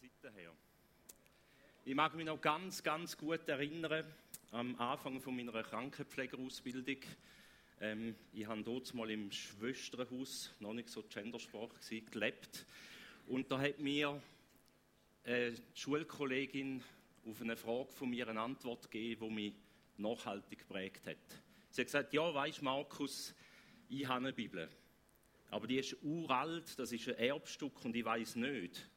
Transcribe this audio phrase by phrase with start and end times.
[0.00, 0.52] Seite her.
[1.84, 4.04] Ich mag mich noch ganz, ganz gut erinnern,
[4.52, 6.98] am Anfang von meiner Krankenpflegerausbildung.
[7.80, 12.64] Ähm, ich habe dort mal im Schwesternhaus, noch nicht so Gendersprache, gelebt.
[13.26, 14.22] Und da hat mir
[15.24, 16.84] eine Schulkollegin
[17.26, 19.54] auf eine Frage von mir eine Antwort gegeben, die mich
[19.96, 21.16] nachhaltig geprägt hat.
[21.70, 23.34] Sie hat gesagt, ja, weißt Markus,
[23.88, 24.68] ich habe eine Bibel.
[25.50, 28.88] Aber die ist uralt, das ist ein Erbstück und ich weiß nicht,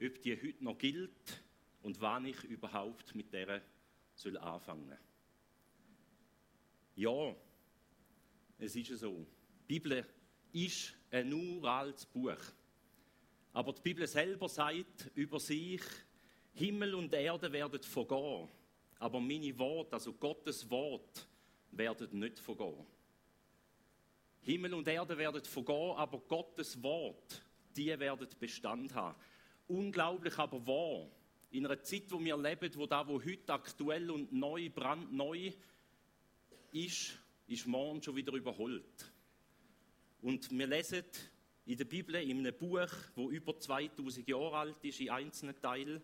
[0.00, 1.42] ob die heute noch gilt
[1.82, 3.62] und wann ich überhaupt mit der
[4.14, 4.96] soll anfangen.
[6.94, 7.34] Ja,
[8.58, 9.26] es ist so.
[9.68, 10.04] Die Bibel
[10.52, 12.38] ist ein uraltes Buch.
[13.52, 15.82] Aber die Bibel selber sagt über sich,
[16.54, 18.48] Himmel und Erde werden vergehen,
[18.98, 21.28] aber meine Worte, also Gottes Wort,
[21.70, 22.84] werden nicht vergehen.
[24.40, 27.42] Himmel und Erde werden vergehen, aber Gottes Wort,
[27.76, 29.14] die werden Bestand haben
[29.68, 31.08] unglaublich aber wahr.
[31.50, 35.52] In einer Zeit, wo wir leben, wo da, wo heute aktuell und neu, brandneu
[36.72, 39.12] ist, ist morgen schon wieder überholt.
[40.20, 41.04] Und wir lesen
[41.64, 46.02] in der Bibel, in einem Buch, wo über 2000 Jahre alt ist, in einzelnen Teilen,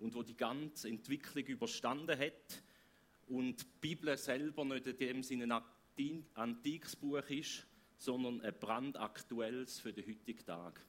[0.00, 2.62] und wo die ganze Entwicklung überstanden hat,
[3.26, 5.62] und die Bibel selber nicht in dem Sinne
[5.98, 7.66] ein antikes Buch ist,
[7.98, 10.80] sondern ein brandaktuelles für den heutigen Tag.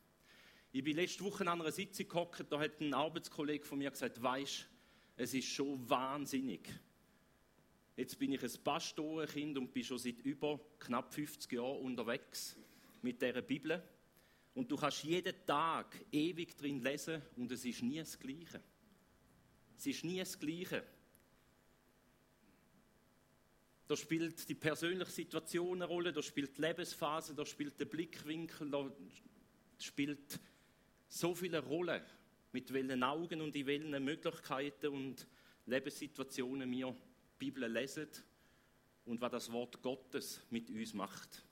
[0.72, 4.22] Ich bin letzte Woche an einer Sitzung gehockt, da hat ein Arbeitskollege von mir gesagt,
[4.22, 4.68] weisst,
[5.18, 6.70] es ist schon wahnsinnig.
[7.98, 12.56] Jetzt bin ich ein Pastorenkind und bin schon seit über knapp 50 Jahren unterwegs
[13.02, 13.84] mit dieser Bibel.
[14.54, 18.62] Und du kannst jeden Tag ewig drin lesen und es ist nie das Gleiche.
[19.76, 20.84] Es ist nie das Gleiche.
[23.88, 28.70] Da spielt die persönliche Situation eine Rolle, da spielt die Lebensphase, da spielt der Blickwinkel,
[28.70, 28.92] da
[29.80, 30.40] spielt
[31.10, 32.04] so viele Rollen,
[32.52, 35.28] mit welchen Augen und in welchen Möglichkeiten und
[35.66, 38.08] Lebenssituationen wir die Bibel lesen
[39.06, 41.44] und was das Wort Gottes mit uns macht.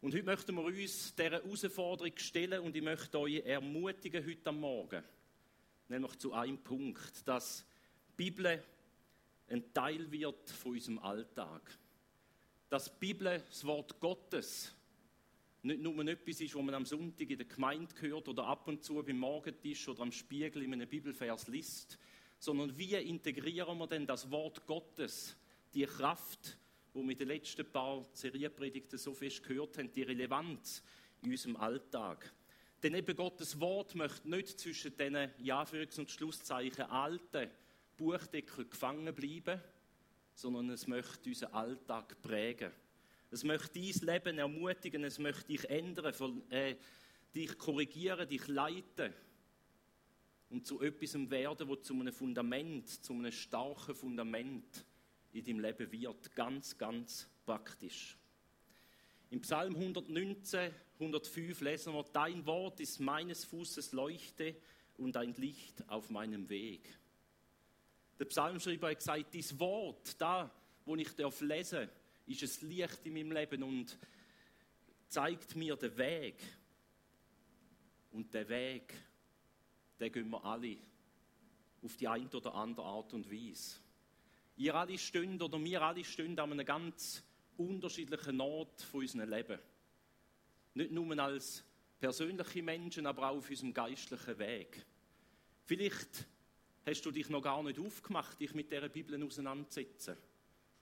[0.00, 4.60] Und heute möchten wir uns dieser Herausforderung stellen und ich möchte euch ermutigen heute am
[4.60, 5.02] Morgen,
[5.88, 7.64] nämlich zu einem Punkt, dass
[8.10, 8.62] die Bibel
[9.48, 11.78] ein Teil wird von unserem Alltag.
[12.68, 14.74] Dass die Bibel das Wort Gottes
[15.64, 18.84] nicht nur etwas ist, was man am Sonntag in der Gemeinde hört oder ab und
[18.84, 21.98] zu beim Morgentisch oder am Spiegel in einem Bibelvers liest,
[22.38, 25.36] sondern wie integrieren wir denn das Wort Gottes,
[25.72, 26.58] die Kraft,
[26.92, 30.82] wo wir in den letzten paar Serienpredigten so fest gehört haben, die Relevanz
[31.22, 32.32] in unserem Alltag.
[32.82, 37.50] Denn eben Gottes Wort möchte nicht zwischen diesen ja, Anführungs- und Schlusszeichen alten
[37.96, 39.60] Buchdeckel gefangen bleiben,
[40.34, 42.70] sondern es möchte unseren Alltag prägen.
[43.30, 46.76] Es möchte dein Leben ermutigen, es möchte dich ändern, äh,
[47.34, 49.12] dich korrigieren, dich leiten
[50.50, 54.84] und zu etwas werden, wo zu einem Fundament, zu einem starken Fundament
[55.32, 56.34] in deinem Leben wird.
[56.34, 58.16] Ganz, ganz praktisch.
[59.30, 64.54] Im Psalm 119, 105 lesen wir, Dein Wort ist meines Fußes Leuchte
[64.96, 66.98] und ein Licht auf meinem Weg.
[68.18, 71.08] Der Psalmschreiber hat gesagt, dieses Wort, da, wo ich
[71.40, 71.88] lesen darf,
[72.26, 73.98] ist es Licht in meinem Leben und
[75.08, 76.42] zeigt mir den Weg.
[78.12, 78.94] Und der Weg,
[79.98, 80.76] den gehen wir alle
[81.82, 83.78] auf die eine oder andere Art und Weise.
[84.56, 87.22] Ihr alle stehen oder wir alle stehen an einem ganz
[87.56, 89.58] unterschiedlichen Ort von unserem Leben.
[90.74, 91.64] Nicht nur als
[91.98, 94.84] persönliche Menschen, aber auch auf unserem geistlichen Weg.
[95.64, 96.26] Vielleicht
[96.86, 100.16] hast du dich noch gar nicht aufgemacht, dich mit der Bibel auseinanderzusetzen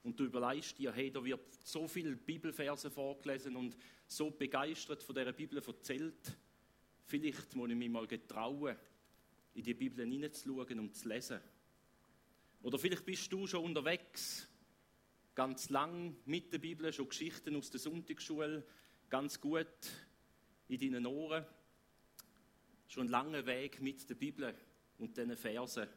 [0.03, 3.77] und du überlegst dir, hey, da wird so viele Bibelverse vorgelesen und
[4.07, 6.37] so begeistert von dieser Bibel erzählt,
[7.05, 8.77] vielleicht muss ich mich mal getrauen,
[9.55, 11.41] in die Bibel hineinzuschauen und zu lesen.
[12.63, 14.49] Oder vielleicht bist du schon unterwegs,
[15.35, 18.65] ganz lang mit der Bibel, schon Geschichten aus der Sonntagsschule,
[19.09, 19.67] ganz gut
[20.69, 21.45] in deinen Ohren,
[22.87, 24.55] schon einen langen Weg mit der Bibel
[24.99, 25.89] und diesen Versen,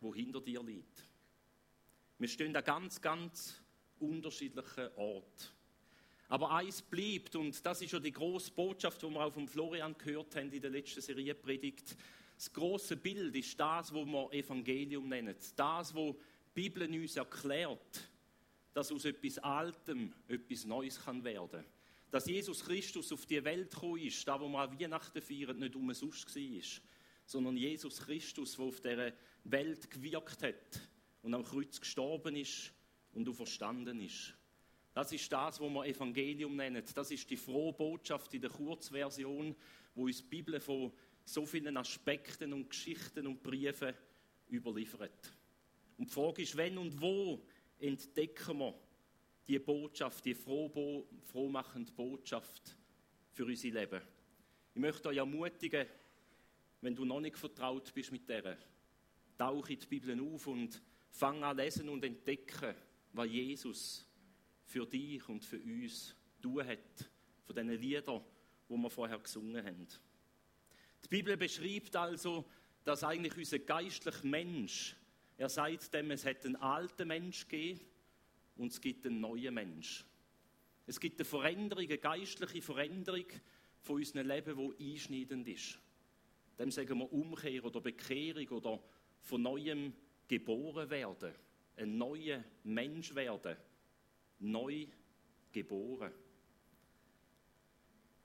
[0.00, 1.09] wo hinter dir liegt.
[2.20, 3.62] Wir stehen an ganz, ganz
[3.98, 5.46] unterschiedlichen Orten.
[6.28, 9.96] Aber eins bleibt, und das ist ja die große Botschaft, die wir auch von Florian
[9.96, 11.96] gehört haben in der letzten Serie Predigt.
[12.36, 15.34] Das große Bild ist das, was wir Evangelium nennen.
[15.56, 16.14] Das, was
[16.54, 18.10] die Bibel uns erklärt,
[18.74, 21.64] dass aus etwas Altem etwas Neues kann werden.
[22.10, 25.74] Dass Jesus Christus auf die Welt gekommen ist, da wo wir auch Weihnachten feiern, nicht
[25.74, 26.82] umsonst war,
[27.24, 29.12] sondern Jesus Christus, der auf dieser
[29.44, 30.90] Welt gewirkt hat
[31.22, 32.72] und am Kreuz gestorben ist
[33.12, 34.34] und verstanden ist.
[34.92, 36.82] Das ist das, was wir Evangelium nennen.
[36.94, 39.54] Das ist die frohe Botschaft in der Kurzversion,
[39.94, 40.92] wo uns die Bibel von
[41.24, 43.94] so vielen Aspekten und Geschichten und Briefen
[44.50, 45.32] überliefert.
[45.96, 47.44] Und die Frage ist, wenn und wo
[47.78, 48.74] entdecken wir
[49.46, 52.76] die Botschaft, die froh, frohmachende Botschaft
[53.32, 54.00] für unser Leben.
[54.74, 55.86] Ich möchte euch ermutigen,
[56.80, 58.56] wenn du noch nicht vertraut bist mit der,
[59.36, 62.74] tauche in die Bibel auf und fang an lesen und entdecken,
[63.12, 64.06] was Jesus
[64.64, 67.10] für dich und für uns tun hat,
[67.44, 68.22] von diesen Liedern,
[68.68, 69.88] die wir vorher gesungen haben.
[71.04, 72.44] Die Bibel beschreibt also,
[72.84, 74.96] dass eigentlich unser geistlicher Mensch,
[75.36, 77.80] er sagt dem, es hat einen alten Mensch gegeben
[78.56, 80.04] und es gibt einen neuen Mensch.
[80.86, 83.26] Es gibt eine Veränderung, eine geistliche Veränderung
[83.80, 85.78] von unserem Leben, die einschneidend ist.
[86.58, 88.82] Dem sagen wir Umkehr oder Bekehrung oder
[89.22, 89.94] von neuem
[90.30, 91.34] geboren werden.
[91.76, 93.56] Ein neuer Mensch werden.
[94.38, 94.86] Neu
[95.50, 96.12] geboren.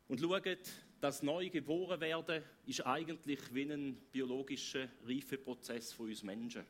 [0.07, 0.45] Und schaut,
[1.01, 6.63] das neu geboren werden ist eigentlich wie ein biologischer Reifeprozess von uns Menschen.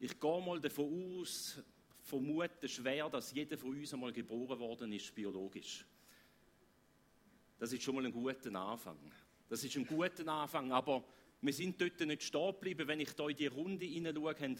[0.00, 1.62] Ich gehe mal davon aus,
[2.02, 5.86] vermute schwer, dass jeder von uns einmal geboren worden ist, biologisch.
[7.56, 8.98] Das ist schon mal ein guter Anfang.
[9.48, 11.04] Das ist ein guter Anfang, aber
[11.42, 12.86] wir sind dort nicht stehen geblieben.
[12.86, 14.56] Wenn ich da in die Runde hineinschaue, haben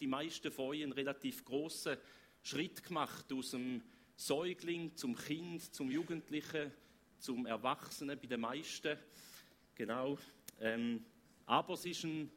[0.00, 1.98] die meisten von euch einen relativ grossen
[2.42, 3.82] Schritt gemacht aus dem
[4.16, 6.72] Säugling zum Kind, zum Jugendlichen,
[7.18, 8.96] zum Erwachsenen bei den meisten.
[9.74, 10.18] Genau.
[10.58, 11.04] Ähm,
[11.44, 12.30] aber es ist ein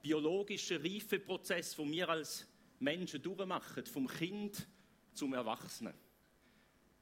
[0.00, 2.46] biologischer Reifeprozess, den wir als
[2.78, 4.66] Menschen durchmachen, vom Kind
[5.12, 5.94] zum Erwachsenen.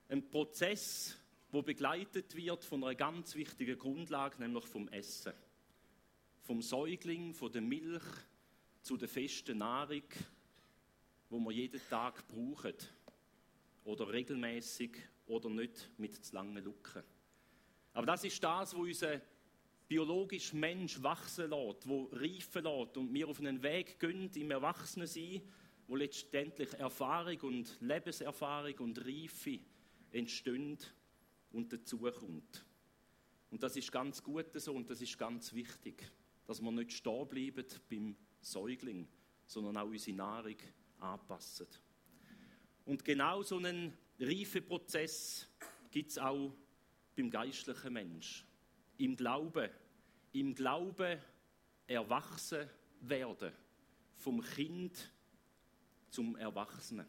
[0.09, 1.17] Ein Prozess,
[1.53, 5.33] wo begleitet wird von einer ganz wichtigen Grundlage, nämlich vom Essen.
[6.47, 8.05] Vom Säugling, von der Milch
[8.81, 10.05] zu der festen Nahrung,
[11.29, 12.75] wo wir jeden Tag brauchen.
[13.83, 14.97] Oder regelmäßig
[15.27, 17.03] oder nicht mit zu langen Lücken.
[17.95, 19.21] Aber das ist das, wo unser
[19.89, 25.43] biologischer Mensch wachsen lässt, wo reifen lässt und wir auf einen Weg gehen im Erwachsenensein,
[25.89, 29.59] wo letztendlich Erfahrung und Lebenserfahrung und Reife
[30.13, 30.79] entstehen
[31.51, 32.65] und dazukommt.
[33.51, 36.09] Und das ist ganz gut so und das ist ganz wichtig,
[36.47, 39.09] dass wir nicht stehen bleiben beim Säugling,
[39.47, 40.57] sondern auch unsere Nahrung
[41.01, 41.67] anpassen.
[42.85, 45.49] Und genau so einen Reifeprozess
[45.91, 46.53] gibt es auch
[47.17, 48.45] beim geistlichen Mensch.
[48.99, 49.71] Im Glauben,
[50.33, 51.19] im Glauben
[51.87, 52.69] erwachsen
[53.01, 53.53] werden,
[54.17, 55.13] vom Kind
[56.09, 57.07] zum Erwachsenen.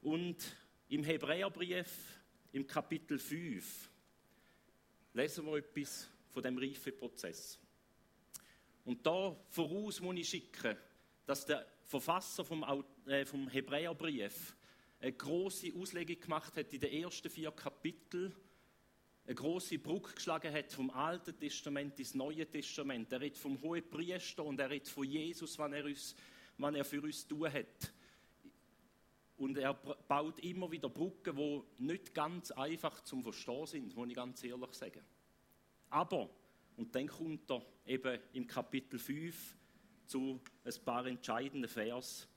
[0.00, 0.56] Und
[0.88, 2.20] im Hebräerbrief,
[2.52, 3.90] im Kapitel 5,
[5.14, 7.58] lesen wir etwas von dem Reifeprozess.
[8.84, 10.76] Und da voraus muss ich schicken,
[11.26, 12.64] dass der Verfasser vom,
[13.06, 14.56] äh, vom Hebräerbrief
[15.00, 18.34] eine große Auslegung gemacht hat in den ersten vier Kapiteln,
[19.26, 23.10] eine große Brücke geschlagen hat vom Alten Testament ins Neue Testament.
[23.10, 27.00] Er redet vom hohen Priester und er redet von Jesus, wann er was er für
[27.00, 27.92] uns tun hat.
[29.36, 34.14] Und er baut immer wieder Brücken, die nicht ganz einfach zum Verstehen sind, muss ich
[34.14, 35.02] ganz ehrlich sagen.
[35.90, 36.30] Aber,
[36.76, 39.56] und dann kommt er eben im Kapitel 5
[40.06, 42.28] zu ein paar entscheidenden Vers,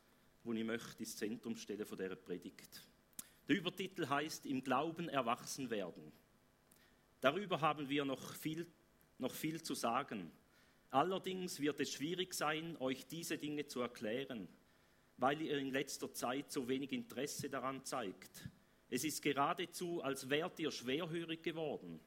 [0.43, 2.87] wo ich möchte ins Zentrum stellen von dieser Predigt.
[3.47, 6.11] Der Übertitel heißt Im Glauben erwachsen werden.
[7.21, 8.67] Darüber haben wir noch viel,
[9.17, 10.31] noch viel zu sagen.
[10.89, 14.47] Allerdings wird es schwierig sein, euch diese Dinge zu erklären,
[15.17, 18.49] weil ihr in letzter Zeit so wenig Interesse daran zeigt.
[18.89, 21.99] Es ist geradezu, als wärt ihr schwerhörig geworden.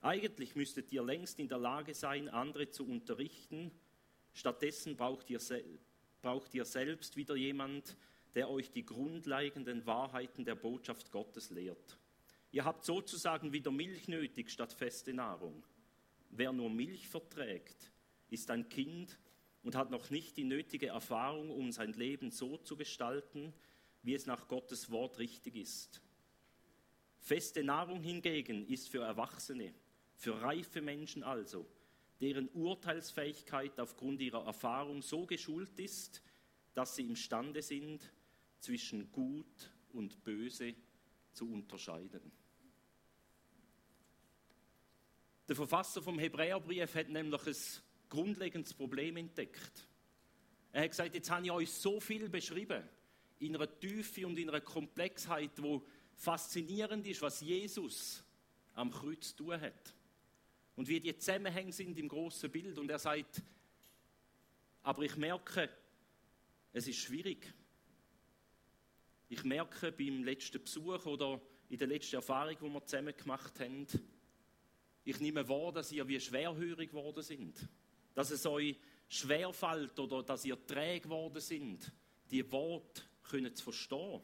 [0.00, 3.72] Eigentlich müsstet ihr längst in der Lage sein, andere zu unterrichten.
[4.32, 5.40] Stattdessen braucht ihr,
[6.22, 7.96] braucht ihr selbst wieder jemand,
[8.34, 11.98] der euch die grundlegenden Wahrheiten der Botschaft Gottes lehrt.
[12.52, 15.64] Ihr habt sozusagen wieder Milch nötig statt feste Nahrung.
[16.30, 17.90] Wer nur Milch verträgt,
[18.30, 19.18] ist ein Kind
[19.62, 23.52] und hat noch nicht die nötige Erfahrung, um sein Leben so zu gestalten,
[24.02, 26.00] wie es nach Gottes Wort richtig ist.
[27.18, 29.74] Feste Nahrung hingegen ist für Erwachsene,
[30.18, 31.64] für reife Menschen also,
[32.20, 36.20] deren Urteilsfähigkeit aufgrund ihrer Erfahrung so geschult ist,
[36.74, 38.12] dass sie imstande sind,
[38.58, 40.74] zwischen Gut und Böse
[41.32, 42.32] zu unterscheiden.
[45.46, 47.56] Der Verfasser vom Hebräerbrief hat nämlich ein
[48.08, 49.86] grundlegendes Problem entdeckt.
[50.72, 52.82] Er hat gesagt, jetzt habe ich euch so viel beschrieben,
[53.38, 58.24] in einer Tiefe und in einer Komplexheit, wo faszinierend ist, was Jesus
[58.74, 59.94] am Kreuz zu tun hat.
[60.78, 62.78] Und wie die Zusammenhänge sind im großen Bild.
[62.78, 63.42] Und er sagt,
[64.84, 65.68] aber ich merke,
[66.72, 67.52] es ist schwierig.
[69.28, 73.88] Ich merke beim letzten Besuch oder in der letzten Erfahrung, die wir zusammen gemacht haben,
[75.02, 77.56] ich nehme wahr, dass ihr wie schwerhörig geworden sind.
[78.14, 78.76] Dass es euch
[79.08, 81.90] schwerfällt oder dass ihr träge geworden sind,
[82.30, 84.22] die Worte können zu verstehen.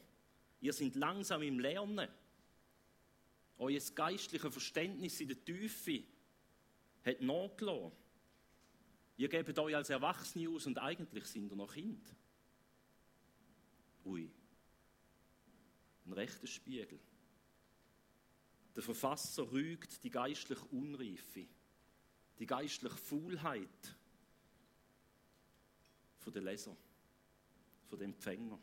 [0.61, 2.07] Ihr seid langsam im Lernen.
[3.57, 6.14] Euer geistliches Verständnis in der Tiefe
[7.05, 7.91] hat nachgelassen.
[9.17, 12.13] Ihr gebt euch als Erwachsene aus und eigentlich sind ihr noch Kind.
[14.03, 14.29] Ui,
[16.05, 16.99] ein rechter Spiegel.
[18.75, 21.47] Der Verfasser rügt die geistliche Unreife,
[22.39, 23.95] die geistliche Faulheit
[26.17, 26.75] von den Leser,
[27.87, 28.59] von den Empfänger.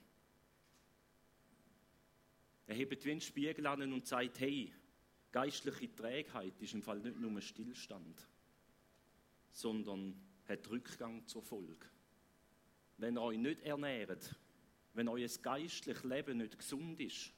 [2.66, 4.72] Er hebt wie einen Spiegel an und sagt, hey,
[5.32, 8.28] geistliche Trägheit ist im Fall nicht nur ein Stillstand,
[9.50, 10.14] sondern
[10.46, 11.86] hat Rückgang zur Folge.
[12.98, 14.36] Wenn ihr euch nicht ernährt,
[14.94, 17.32] wenn euer geistliches Leben nicht gesund ist,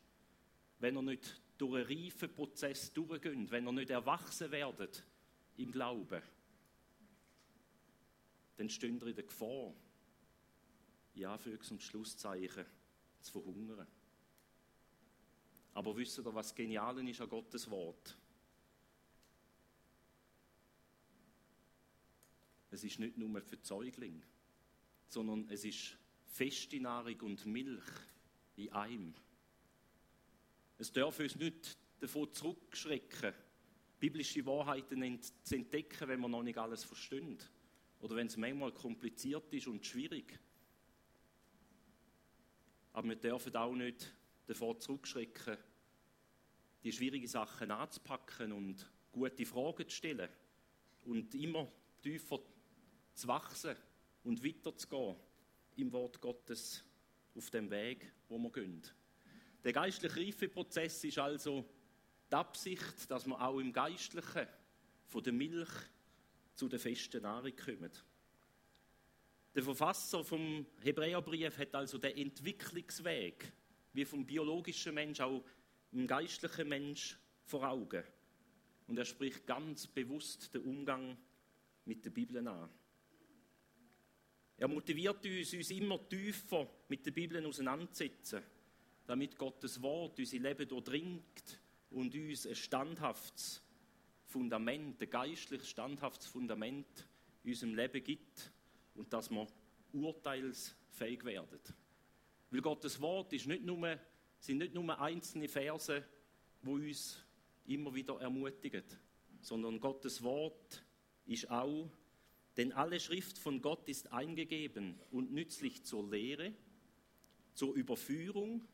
[0.80, 5.04] wenn ihr nicht durch einen reifen Prozess durchgeht, wenn ihr nicht erwachsen werdet
[5.56, 6.22] im Glauben,
[8.56, 9.72] dann stehen ihr in der Gefahr,
[11.14, 12.66] in Anführungs- und Schlusszeichen,
[13.20, 13.86] zu verhungern.
[15.74, 18.16] Aber wisst ihr, was genial ist an Gottes Wort?
[22.70, 24.22] Es ist nicht nur für Säugling,
[25.08, 27.84] sondern es ist feste Nahrung und Milch
[28.56, 29.14] in einem.
[30.78, 33.32] Es darf uns nicht davon zurückschrecken,
[34.00, 37.38] biblische Wahrheiten zu entdecken, wenn wir noch nicht alles verstehen.
[38.00, 40.38] Oder wenn es manchmal kompliziert ist und schwierig.
[42.92, 44.12] Aber wir dürfen auch nicht
[44.46, 45.56] davor zurückschrecken,
[46.82, 50.28] die schwierigen Sachen anzupacken und gute Fragen zu stellen
[51.04, 51.70] und immer
[52.02, 52.40] tiefer
[53.14, 53.76] zu wachsen
[54.24, 55.16] und weiterzugehen
[55.76, 56.84] im Wort Gottes
[57.34, 58.82] auf dem Weg, wo wir gehen.
[59.62, 61.64] Der geistliche Reifeprozess ist also
[62.30, 64.46] die Absicht, dass wir auch im Geistlichen
[65.06, 65.70] von der Milch
[66.54, 67.90] zu der festen Nahrung kommen.
[69.54, 73.52] Der Verfasser vom Hebräerbrief hat also den Entwicklungsweg,
[73.94, 75.42] wie vom biologischen Mensch auch
[75.92, 78.02] im geistlichen Mensch vor Augen.
[78.86, 81.16] Und er spricht ganz bewusst den Umgang
[81.86, 82.68] mit der Bibel an.
[84.56, 88.42] Er motiviert uns, uns immer tiefer mit der Bibel auseinanderzusetzen,
[89.06, 91.60] damit Gottes Wort unser Leben durchdringt
[91.90, 93.62] und uns ein standhaftes
[94.26, 97.06] Fundament, ein geistliches standhaftes Fundament
[97.42, 98.52] in unserem Leben gibt
[98.94, 99.46] und dass wir
[99.92, 101.60] urteilsfähig werden.
[102.54, 103.98] Weil Gottes Wort ist nicht nur,
[104.38, 106.04] sind nicht nur einzelne Verse,
[106.62, 107.18] die uns
[107.66, 108.84] immer wieder ermutigen,
[109.40, 110.84] sondern Gottes Wort
[111.26, 111.90] ist auch,
[112.56, 116.54] denn alle Schrift von Gott ist eingegeben und nützlich zur Lehre,
[117.54, 118.64] zur Überführung,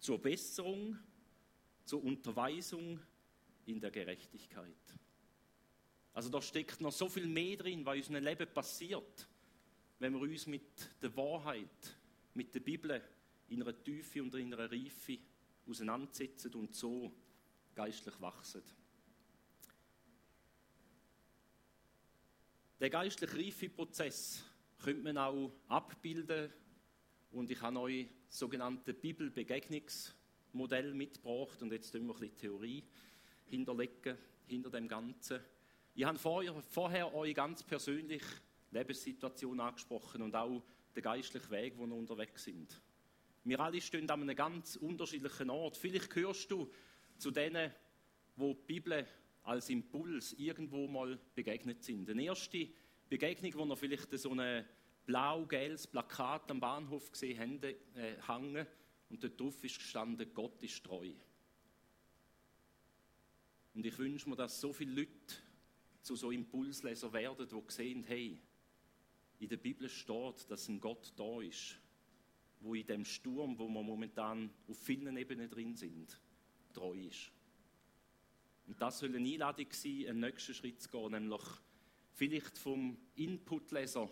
[0.00, 0.98] zur Besserung,
[1.84, 2.98] zur Unterweisung
[3.66, 4.98] in der Gerechtigkeit.
[6.12, 9.28] Also da steckt noch so viel mehr drin, was in unserem Leben passiert,
[10.00, 10.64] wenn wir uns mit
[11.00, 11.99] der Wahrheit,
[12.34, 13.02] mit der Bibel
[13.48, 15.18] in einer Tiefe und in einer Reife
[15.66, 17.12] auseinandersetzen und so
[17.74, 18.62] geistlich wachsen.
[22.80, 24.44] Der geistliche Reifeprozess
[24.82, 26.50] könnte man auch abbilden
[27.32, 32.84] und ich habe euch sogenannte Bibelbegegnungsmodell mitgebracht und jetzt tun wir ein bisschen Theorie
[33.50, 35.40] hinterlegen hinter dem Ganzen.
[35.94, 38.22] Ich habe vorher, vorher euch ganz persönlich
[38.70, 40.62] Lebenssituation angesprochen und auch
[40.94, 42.80] den geistlichen Weg, wo wir unterwegs sind.
[43.44, 45.76] Wir alle stehen an einem ganz unterschiedlichen Ort.
[45.76, 46.70] Vielleicht gehörst du
[47.16, 47.72] zu denen,
[48.36, 49.06] wo die Bibel
[49.44, 52.08] als Impuls irgendwo mal begegnet sind.
[52.10, 52.68] Eine erste
[53.08, 54.64] Begegnung, wo wir vielleicht so ein
[55.06, 57.76] blau-gelbes Plakat am Bahnhof gesehen haben, äh,
[58.26, 58.66] hängen
[59.08, 61.10] und dort drauf ist gestanden, Gott ist treu.
[63.74, 65.34] Und ich wünsche mir, dass so viele Leute
[66.02, 68.38] zu so Impulsleser werden, die sehen, hey,
[69.40, 71.78] in der Bibel steht, dass ein Gott da ist,
[72.60, 76.20] wo in dem Sturm, wo wir momentan auf vielen Ebenen drin sind,
[76.74, 77.32] treu ist.
[78.66, 81.42] Und das soll eine Einladung sein, einen nächsten Schritt zu gehen, nämlich
[82.12, 84.10] vielleicht vom Inputleser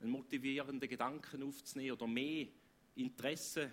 [0.00, 2.48] einen motivierenden Gedanken aufzunehmen oder mehr
[2.94, 3.70] Interesse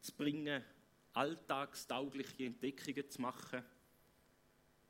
[0.00, 0.64] zu bringen,
[1.12, 3.62] alltagstaugliche Entdeckungen zu machen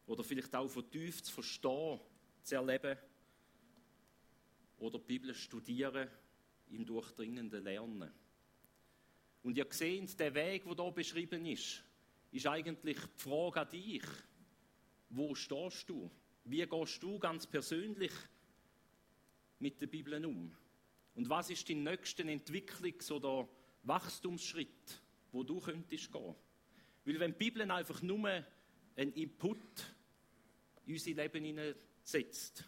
[0.06, 2.00] oder vielleicht auch von tief zu verstehen,
[2.42, 2.96] zu erleben
[4.78, 6.09] oder die Bibel studieren,
[6.71, 8.11] im durchdringenden Lernen.
[9.43, 11.85] Und ihr seht, der Weg, der hier beschrieben ist,
[12.33, 14.04] ist eigentlich die Frage an dich.
[15.11, 16.11] Wo stehst du?
[16.45, 18.12] Wie gehst du ganz persönlich
[19.59, 20.54] mit der Bibel um?
[21.14, 23.49] Und was ist dein nächster Entwicklungs- oder
[23.85, 26.35] Wachstumsschritt, wo du könntest gehen.
[27.04, 28.45] Weil wenn die Bibel einfach nur
[28.97, 29.59] einen Input
[30.87, 32.64] in unser Leben hineinsetzt,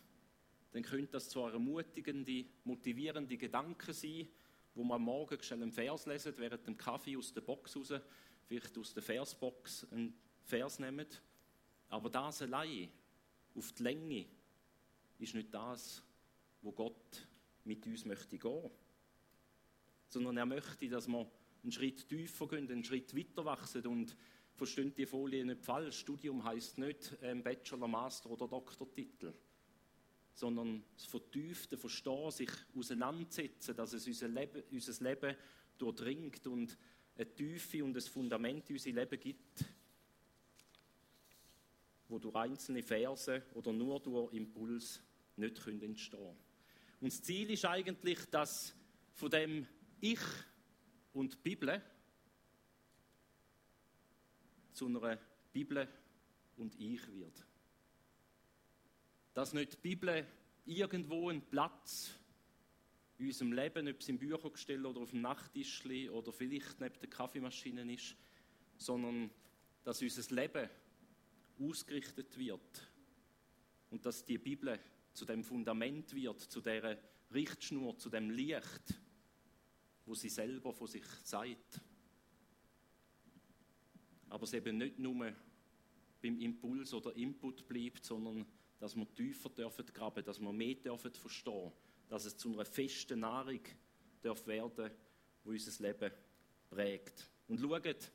[0.77, 4.29] dann könnte das zwar ermutigende, motivierende Gedanken sein,
[4.75, 7.95] wo man am Morgen schnell einen Vers lesen, während dem Kaffee aus der Box raus,
[8.45, 11.07] vielleicht aus der Versbox einen Vers nehmen.
[11.89, 12.91] Aber das allein,
[13.55, 14.27] auf die Länge,
[15.19, 16.03] ist nicht das,
[16.61, 17.27] wo Gott
[17.65, 18.71] mit uns möchte gehen.
[20.11, 21.27] Sondern er möchte, dass wir
[21.63, 24.15] einen Schritt tiefer gehen, einen Schritt weiter wachsen und
[24.57, 26.01] versteht die Folie nicht falsch.
[26.01, 29.33] Studium heißt nicht ähm, Bachelor, Master oder Doktortitel
[30.37, 35.35] sondern das vertiefte Verstehen, sich auseinandersetzen, dass es unser Leben, unser Leben
[35.79, 36.77] durchdringt und
[37.17, 39.65] eine Tiefe und ein Fundament in unser Leben gibt,
[42.09, 45.03] wo durch einzelne Verse oder nur durch Impuls
[45.37, 46.37] nicht können entstehen
[47.01, 48.75] Und das Ziel ist eigentlich, dass
[49.15, 49.67] von dem
[50.01, 50.21] Ich
[51.15, 51.83] und Bibel
[54.75, 55.19] zu einer
[55.51, 55.89] Bibel
[56.59, 57.46] und Ich wird
[59.37, 60.27] dass nicht die Bibel
[60.65, 62.11] irgendwo einen Platz
[63.19, 67.11] in unserem Leben, ob es im Büchergestell oder auf dem Nachttischli oder vielleicht neben der
[67.11, 68.17] Kaffeemaschine ist,
[68.79, 69.31] sondern
[69.85, 70.71] dass unser Leben
[71.61, 72.91] ausgerichtet wird
[73.91, 74.81] und dass die Bibel
[75.13, 76.99] zu dem Fundament wird, zu der
[77.31, 78.95] Richtschnur, zu dem Licht,
[80.07, 81.83] wo sie selber von sich sagt.
[84.31, 85.31] Aber es eben nicht nur
[86.23, 88.47] beim Impuls oder Input bleibt, sondern
[88.79, 91.73] dass wir tiefer dürfen graben, dass wir mehr dürfen verstehen,
[92.09, 93.61] dass es zu einer festen Nahrung
[94.23, 94.91] darf werden,
[95.45, 96.13] wo unser Leben
[96.69, 97.31] prägt.
[97.49, 98.13] Und schaut,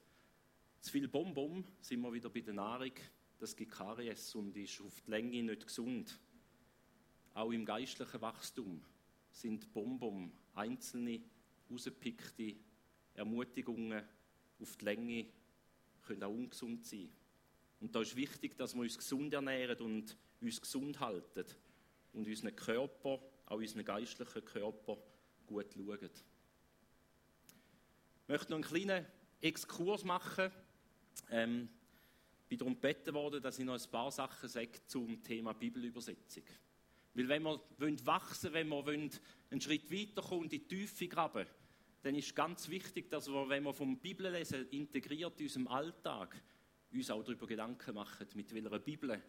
[0.81, 2.93] zu viel Bonbon sind wir wieder bei der Nahrung,
[3.37, 6.19] das gibt Karies und ist auf die Länge nicht gesund.
[7.33, 8.83] Auch im geistlichen Wachstum
[9.31, 11.21] sind Bonbon einzelne,
[11.69, 12.55] rausgepickte
[13.13, 14.03] Ermutigungen
[14.59, 15.25] auf die Länge
[16.01, 17.09] können auch ungesund sein.
[17.79, 21.45] Und da ist wichtig, dass wir uns gesund ernähren und uns gesund halten
[22.13, 24.97] und unseren Körper, auch unseren geistlichen Körper,
[25.45, 26.09] gut schauen.
[28.23, 29.05] Ich möchte noch einen kleinen
[29.41, 30.51] Exkurs machen.
[31.29, 31.69] Ähm,
[32.47, 36.43] bin darum gebeten worden, dass ich noch ein paar Sachen sage zum Thema Bibelübersetzung.
[37.13, 39.09] Weil wenn wir wollen wachsen wenn wir wollen
[39.49, 41.45] einen Schritt weiterkommen und in die Tiefe graben,
[42.03, 46.41] dann ist ganz wichtig, dass wir, wenn wir vom Bibellesen integriert in unserem Alltag,
[46.91, 49.21] uns auch darüber Gedanken machen, mit welcher Bibel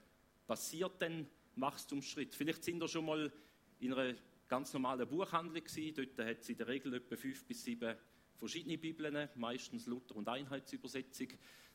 [0.46, 1.26] passiert denn
[1.56, 2.34] Wachstumsschritt?
[2.34, 3.32] Vielleicht sind wir schon mal
[3.80, 4.14] in einer
[4.48, 5.94] ganz normalen Buchhandlung gewesen.
[5.94, 7.96] Dort hat es in der Regel etwa fünf bis sieben
[8.36, 11.28] verschiedene Bibeln, meistens Luther- und Einheitsübersetzung.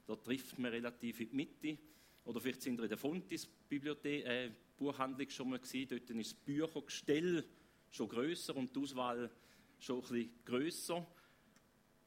[0.05, 1.77] Da trifft man relativ in die Mitte.
[2.25, 5.87] Oder vielleicht sind wir in der Fontis Bibliothek, äh, Buchhandlung schon mal gewesen.
[5.89, 7.45] Dort ist das Büchergestell
[7.89, 9.31] schon größer und die Auswahl
[9.79, 11.07] schon ein bisschen grösser.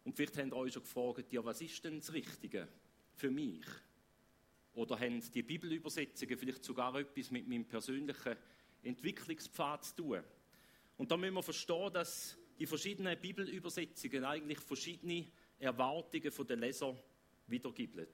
[0.05, 2.69] Und vielleicht habt ihr euch schon gefragt, ja, was ist denn das Richtige
[3.15, 3.65] für mich?
[4.75, 8.37] Oder haben die Bibelübersetzungen vielleicht sogar etwas mit meinem persönlichen
[8.83, 10.23] Entwicklungspfad zu tun?
[10.97, 15.27] Und da müssen wir verstehen, dass die verschiedenen Bibelübersetzungen eigentlich verschiedene
[15.59, 16.97] Erwartungen der Leser
[17.47, 18.07] wiedergeben.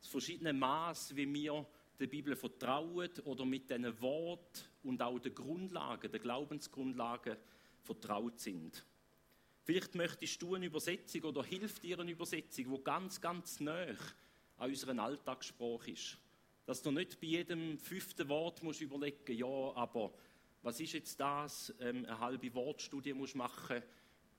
[0.00, 1.66] Das verschiedene Maß, wie wir
[2.00, 7.36] der Bibel vertrauen oder mit diesen Wort und auch den Grundlagen, den Glaubensgrundlagen
[7.82, 8.84] vertraut sind.
[9.64, 13.86] Vielleicht möchtest du eine Übersetzung oder hilft dir eine Übersetzung, wo ganz, ganz nah
[14.56, 16.18] an unseren Alltagssprache ist.
[16.66, 20.12] Dass du nicht bei jedem fünften Wort musst überlegen ja, aber
[20.62, 23.82] was ist jetzt das, ähm, eine halbe Wortstudie musst machen,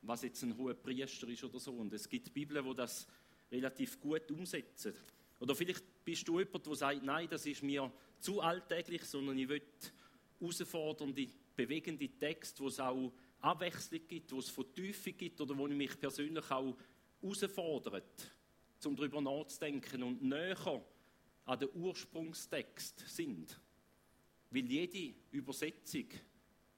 [0.01, 1.73] was jetzt ein hoher Priester ist oder so.
[1.73, 3.07] Und es gibt Bibeln, wo das
[3.51, 4.93] relativ gut umsetzen.
[5.39, 9.49] Oder vielleicht bist du jemand, der sagt, nein, das ist mir zu alltäglich, sondern ich
[9.49, 9.61] will
[10.39, 15.75] herausfordernde, bewegende Texte, wo es auch Abwechslung gibt, wo es Vertiefung gibt oder wo ich
[15.75, 16.75] mich persönlich auch
[17.21, 18.31] herausfordert
[18.85, 20.83] um darüber nachzudenken und näher
[21.45, 23.59] an den Ursprungstext sind.
[24.49, 26.07] Weil jede Übersetzung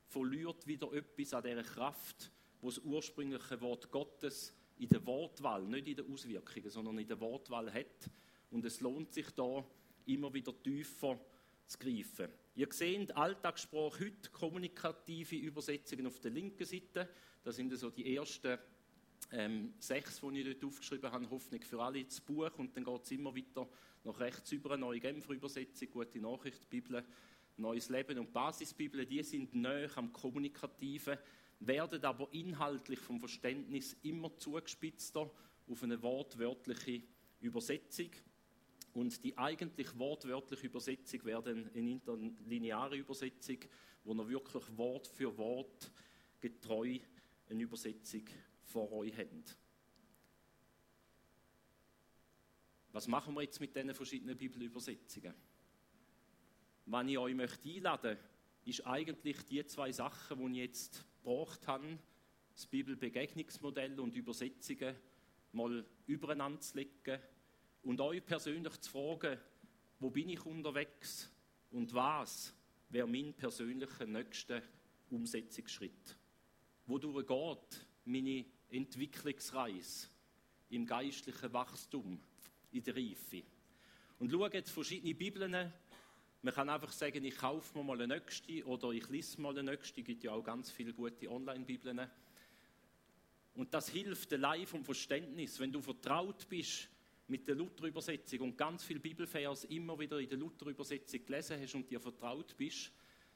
[0.07, 5.87] verliert wieder etwas an dieser Kraft, wo das ursprüngliche Wort Gottes in der Wortwahl, nicht
[5.87, 8.09] in den Auswirkungen, sondern in der Wortwahl hat.
[8.51, 9.65] Und es lohnt sich da
[10.05, 11.19] immer wieder tiefer
[11.67, 12.29] zu greifen.
[12.55, 17.09] Ihr seht Alltagssprache heute, kommunikative Übersetzungen auf der linken Seite.
[17.43, 18.57] Das sind so die ersten
[19.31, 23.03] ähm, sechs, die ich dort aufgeschrieben habe, Hoffnung für alle, das Buch und dann geht
[23.03, 23.67] es immer weiter
[24.03, 27.03] nach rechts über, neue Genfer Übersetzung, gute Nachricht, Bibel,
[27.57, 31.17] neues Leben und Basisbibel, die sind näher am Kommunikativen,
[31.59, 35.29] werden aber inhaltlich vom Verständnis immer zugespitzter
[35.67, 37.01] auf eine wortwörtliche
[37.41, 38.11] Übersetzung.
[38.93, 43.57] Und die eigentlich wortwörtliche Übersetzung wäre dann eine interlineare Übersetzung,
[44.03, 45.91] wo er wirklich Wort für Wort
[46.39, 46.99] getreu
[47.49, 48.23] eine Übersetzung
[48.75, 49.57] vor euch habt.
[52.95, 55.33] was machen wir jetzt mit diesen verschiedenen Bibelübersetzungen?
[56.85, 58.17] Was ich euch möchte einladen
[58.63, 61.99] ist eigentlich die zwei Sachen, die ich jetzt gebraucht habe,
[62.53, 64.95] das Bibelbegegnungsmodell und Übersetzungen
[65.51, 67.21] mal übereinander zu legen
[67.83, 69.39] und euch persönlich zu fragen,
[69.99, 71.29] wo bin ich unterwegs
[71.71, 72.53] und was
[72.89, 74.61] wäre mein persönlicher nächster
[75.09, 76.17] Umsetzungsschritt.
[76.85, 80.07] Wodurch geht meine Entwicklungsreise
[80.69, 82.19] im geistlichen Wachstum,
[82.71, 83.43] in der Reife.
[84.19, 85.73] Und schaut verschiedene Bibeln.
[86.41, 89.71] Man kann einfach sagen, ich kaufe mir mal eine nächste oder ich lese mal eine
[89.71, 90.01] nächste.
[90.01, 92.07] Es gibt ja auch ganz viele gute Online-Bibeln.
[93.55, 95.59] Und das hilft allein vom Verständnis.
[95.59, 96.89] Wenn du vertraut bist
[97.27, 101.89] mit der Luther-Übersetzung und ganz viele Bibelvers immer wieder in der Luther-Übersetzung gelesen hast und
[101.89, 102.91] dir vertraut bist,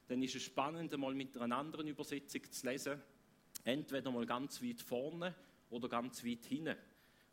[0.06, 3.00] dann ist es spannend, mal mit einer anderen Übersetzung zu lesen.
[3.64, 5.34] Entweder mal ganz weit vorne
[5.70, 6.76] oder ganz weit hinten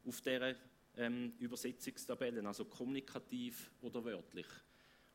[0.05, 0.55] auf dieser
[0.95, 4.47] ähm, Übersetzungstabellen, also kommunikativ oder wörtlich.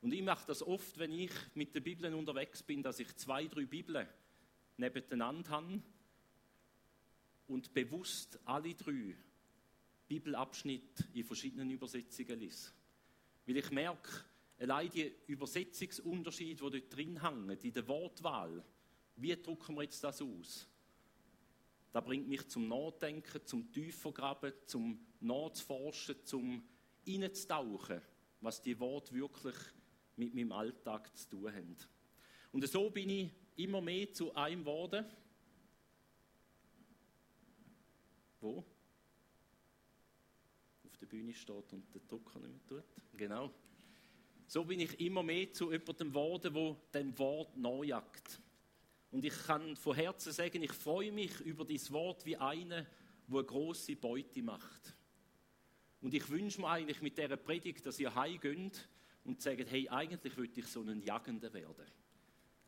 [0.01, 3.47] Und ich mache das oft, wenn ich mit den Bibeln unterwegs bin, dass ich zwei,
[3.47, 4.07] drei Bibeln
[4.77, 5.83] nebeneinander habe
[7.47, 9.15] und bewusst alle drei
[10.09, 12.73] Bibelabschnitte in verschiedenen Übersetzungen lese.
[13.47, 14.11] Weil ich merke,
[14.59, 18.65] allein die Übersetzungsunterschiede, die dort drin hängen, in der Wortwahl,
[19.17, 20.69] wie drucken wir jetzt das aus?
[21.93, 26.65] Da bringt mich zum Nachdenken, zum Tiefergraben, zum Nachzuforschen, zum
[27.07, 28.01] Reinzutauchen,
[28.41, 29.57] was die Worte wirklich
[30.17, 31.77] mit meinem Alltag zu tun haben.
[32.51, 35.05] Und so bin ich immer mehr zu einem geworden.
[38.41, 38.65] Wo?
[40.85, 42.85] Auf der Bühne steht und der Drucker nicht mehr tut.
[43.17, 43.53] Genau.
[44.47, 48.41] So bin ich immer mehr zu jemandem geworden, wo dem Wort nachjagt.
[49.13, 52.87] Und ich kann von Herzen sagen, ich freue mich über dieses Wort wie einer,
[53.29, 54.97] wo eine große Beute macht.
[56.01, 58.89] Und ich wünsche mir eigentlich mit dieser Predigt, dass ihr heimgeht
[59.25, 61.87] und sagt, hey, eigentlich würde ich so ein Jagender werden.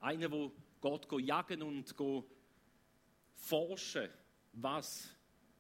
[0.01, 0.51] Einer, der
[0.83, 2.25] geht, geht jagen und geht
[3.33, 4.11] forschen,
[4.53, 5.09] was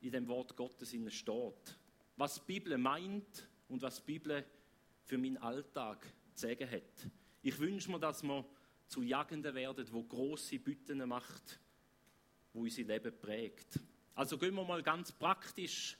[0.03, 1.79] in dem Wort Gottes steht.
[2.17, 4.45] Was die Bibel meint und was die Bibel
[5.03, 7.11] für meinen Alltag zu sagen hat.
[7.43, 8.45] Ich wünsche mir, dass wir
[8.87, 11.61] zu Jagenden werden, wo große Bütten macht,
[12.53, 13.81] wo unser Leben prägt.
[14.15, 15.97] Also gehen wir mal ganz praktisch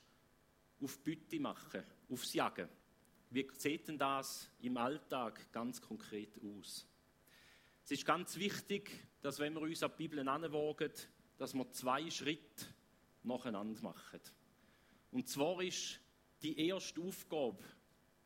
[0.81, 2.69] auf Bütte machen, aufs Jagen.
[3.31, 6.87] Wie sieht denn das im Alltag ganz konkret aus?
[7.83, 10.93] Es ist ganz wichtig, dass wenn wir uns an die Bibel anwagen,
[11.37, 12.67] dass wir zwei Schritte
[13.25, 14.21] nacheinander machen.
[15.11, 16.01] Und zwar ist
[16.43, 17.65] die erste Aufgabe,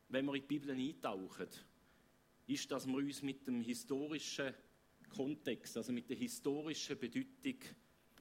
[0.09, 1.49] wenn wir in die Bibel eintauchen,
[2.48, 4.54] ist, dass wir uns mit dem historischen
[5.08, 7.58] Kontext, also mit der historischen Bedeutung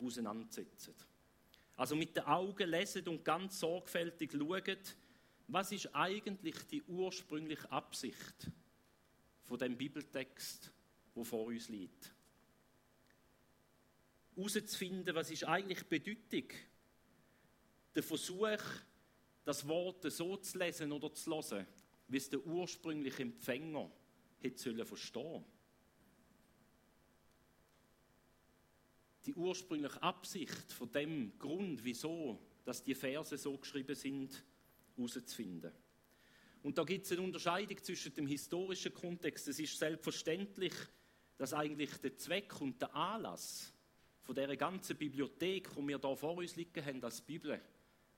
[0.02, 0.94] auseinandersetzen.
[1.76, 4.78] Also mit den Augen lesen und ganz sorgfältig schauen,
[5.48, 8.52] was ist eigentlich die ursprüngliche Absicht
[9.44, 10.72] von dem Bibeltext,
[11.16, 12.14] wo vor uns liegt.
[14.36, 16.50] Herauszufinden, was ist eigentlich die Bedeutung,
[17.96, 18.62] der Versuch,
[19.46, 21.66] das Wort so zu lesen oder zu hören,
[22.10, 23.90] wie es der ursprüngliche Empfänger
[24.40, 25.44] hätte sollen verstehen
[29.26, 34.44] Die ursprüngliche Absicht von dem Grund, wieso dass die Verse so geschrieben sind,
[34.98, 35.72] herauszufinden.
[36.64, 39.48] Und da gibt es eine Unterscheidung zwischen dem historischen Kontext.
[39.48, 40.74] Es ist selbstverständlich,
[41.38, 43.74] dass eigentlich der Zweck und der Anlass
[44.22, 47.62] von der ganzen Bibliothek, die wir da vor uns liegen haben, als Bibel,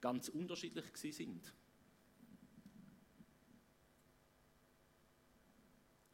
[0.01, 1.53] ganz unterschiedlich sind.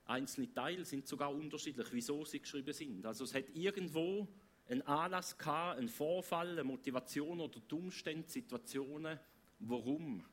[0.06, 3.06] Einzelne Teile sind sogar unterschiedlich, wieso sie geschrieben sind.
[3.06, 4.28] Also es hat irgendwo
[4.68, 9.20] einen Anlass gehabt, einen Vorfall, eine Motivation oder die Umstände, Situationen,
[9.60, 10.24] warum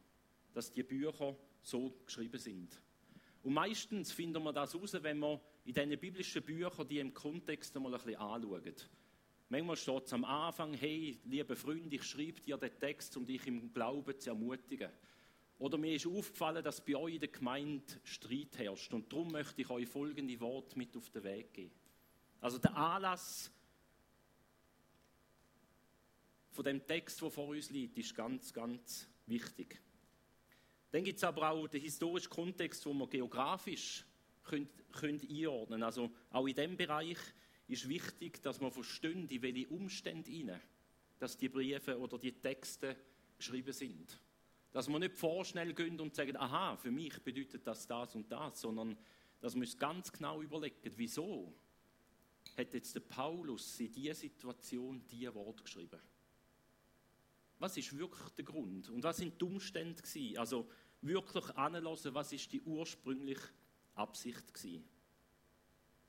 [0.52, 2.80] dass die Bücher so geschrieben sind.
[3.42, 7.74] Und meistens finden wir das heraus, wenn wir in diesen biblischen Büchern die im Kontext
[7.76, 8.74] einmal ein bisschen anschauen.
[9.48, 13.46] Manchmal steht es am Anfang, hey, liebe Freunde, ich schreibe dir den Text, um dich
[13.46, 14.90] im Glauben zu ermutigen.
[15.62, 18.92] Oder mir ist aufgefallen, dass bei euch in der Gemeinde Streit herrscht.
[18.92, 21.70] Und darum möchte ich euch folgende Worte mit auf den Weg geben.
[22.40, 23.48] Also der Anlass
[26.50, 29.80] von dem Text, der vor uns liegt, ist ganz, ganz wichtig.
[30.90, 34.04] Dann gibt es aber auch den historischen Kontext, wo man geografisch
[34.42, 35.84] können, können einordnen.
[35.84, 37.18] Also auch in diesem Bereich
[37.68, 40.60] ist wichtig, dass man versteht, in welche Umstände
[41.20, 42.96] dass die Briefe oder die Texte
[43.38, 44.18] geschrieben sind.
[44.72, 48.60] Dass wir nicht vorschnell gehen und sagen, aha, für mich bedeutet das das und das,
[48.60, 48.96] sondern
[49.40, 51.54] dass uns ganz genau überlegen, wieso
[52.56, 56.00] hat jetzt der Paulus in dieser Situation diese Wort geschrieben.
[57.58, 58.88] Was ist wirklich der Grund?
[58.90, 60.38] Und was sind die Umstände gewesen?
[60.38, 60.68] Also
[61.00, 63.48] wirklich anhören, was ist die ursprüngliche
[63.94, 64.84] Absicht gewesen.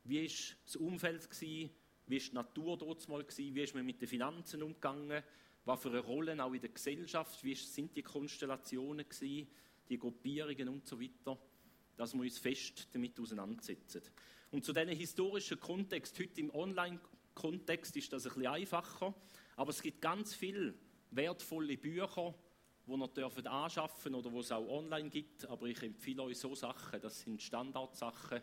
[0.03, 1.69] Wie ist das Umfeld gewesen?
[2.07, 3.55] Wie ist die Natur dort mal gewesen?
[3.55, 5.23] Wie ist man mit den Finanzen umgegangen?
[5.65, 7.43] Was für eine Rolle auch in der Gesellschaft?
[7.43, 9.47] Wie sind die Konstellationen gewesen?
[9.87, 11.37] Die Gruppierungen und so weiter?
[11.95, 14.01] Dass wir uns fest damit auseinandersetzen.
[14.51, 19.15] Und zu diesem historischen Kontext, heute im Online-Kontext ist das ein bisschen einfacher,
[19.55, 20.73] aber es gibt ganz viele
[21.11, 22.35] wertvolle Bücher,
[22.85, 26.53] die ihr dürft anschaffen oder wo es auch online gibt, aber ich empfehle euch so
[26.55, 28.41] Sachen, das sind Standardsachen,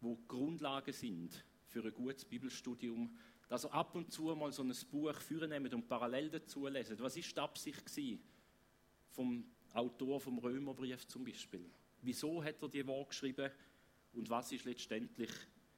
[0.00, 3.16] wo Grundlagen sind für ein gutes Bibelstudium,
[3.50, 6.96] dass ihr ab und zu mal so ein Buch führen und parallel dazu lesen.
[7.00, 7.82] Was ist die Absicht
[9.10, 11.68] vom Autor vom Römerbrief zum Beispiel?
[12.00, 13.50] Wieso hat er die Worte geschrieben
[14.12, 15.30] und was ist letztendlich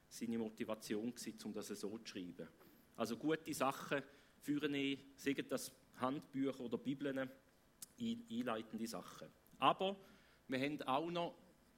[0.06, 2.46] seine Motivation gewesen, um das so zu schreiben?
[2.94, 4.02] Also gute Sachen
[4.42, 7.30] führen, sagen das Handbücher oder Bibeln,
[7.98, 9.28] einleitende Sachen.
[9.58, 9.96] Aber
[10.46, 11.35] wir haben auch noch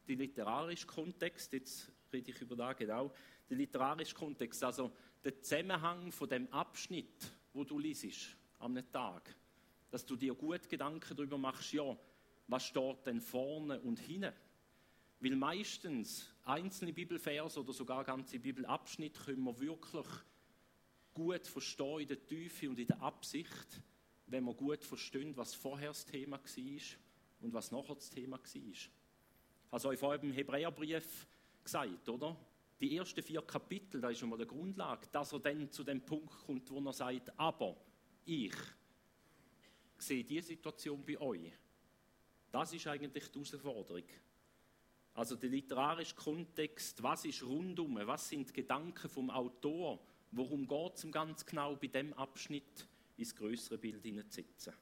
[0.09, 3.13] den literarischen Kontext, jetzt rede ich über das genau,
[3.49, 4.91] den literarischen Kontext, also
[5.25, 9.35] der Zusammenhang von dem Abschnitt, wo du liest am Tag,
[9.91, 11.97] dass du dir gut Gedanken darüber machst, ja,
[12.47, 14.33] was steht denn vorne und hinten?
[15.21, 20.07] Weil meistens einzelne Bibelverse oder sogar ganze Bibelabschnitte können wir wirklich
[21.15, 23.83] gut verstehen in der Tiefe und in der Absicht,
[24.27, 26.83] wenn wir gut verstehen, was vorher das Thema war
[27.41, 28.75] und was nachher das Thema war.
[29.71, 31.27] Also ich vorhin im Hebräerbrief
[31.63, 32.37] gesagt, oder?
[32.81, 36.05] Die ersten vier Kapitel, da ist schon mal die Grundlage, dass er dann zu dem
[36.05, 37.77] Punkt kommt, wo er sagt, aber
[38.25, 38.55] ich
[39.99, 41.53] sehe die Situation bei euch.
[42.51, 44.05] Das ist eigentlich die Herausforderung.
[45.15, 50.01] Also der literarische Kontext, was ist rundum, was sind die Gedanken vom Autor,
[50.33, 54.75] worum geht es ganz genau bei dem Abschnitt ins größere Bild hineinzusetzen.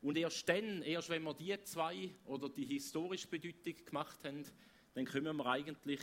[0.00, 4.44] Und erst dann, erst wenn wir die zwei oder die historische Bedeutung gemacht haben,
[4.94, 6.00] dann kommen wir eigentlich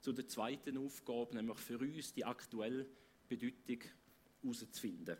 [0.00, 2.86] zu der zweiten Aufgabe, nämlich für uns die aktuelle
[3.28, 3.82] Bedeutung
[4.40, 5.16] herauszufinden.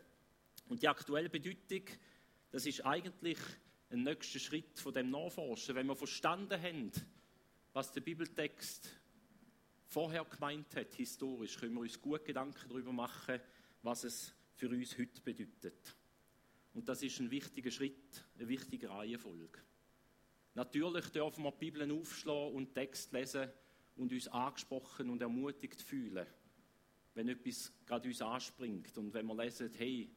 [0.67, 1.83] Und die aktuelle Bedeutung,
[2.51, 3.37] das ist eigentlich
[3.89, 5.75] ein nächster Schritt von dem Nachforschen.
[5.75, 6.91] Wenn wir verstanden haben,
[7.73, 8.89] was der Bibeltext
[9.85, 13.39] vorher gemeint hat, historisch, können wir uns gut Gedanken darüber machen,
[13.81, 15.95] was es für uns heute bedeutet.
[16.73, 19.59] Und das ist ein wichtiger Schritt, eine wichtige Reihenfolge.
[20.53, 23.49] Natürlich dürfen wir die Bibel aufschlagen und Text lesen
[23.99, 26.25] und uns angesprochen und ermutigt fühlen,
[27.13, 30.09] wenn etwas gerade uns anspringt und wenn wir lesen, hey,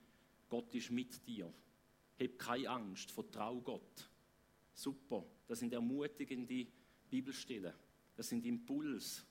[0.48, 1.52] Gott ist mit dir.
[2.20, 4.08] Hab keine Angst, vertrau Gott.
[4.72, 6.66] Super, das sind ermutigende
[7.10, 7.72] Bibelstellen.
[8.14, 9.22] Das sind Impulse,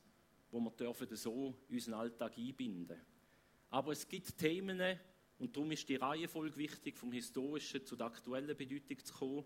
[0.51, 2.99] wo wir dürfen so unseren Alltag einbinden.
[3.69, 4.81] Aber es gibt Themen,
[5.39, 9.45] und darum ist die Reihenfolge wichtig, vom Historischen zu der aktuellen Bedeutung zu kommen,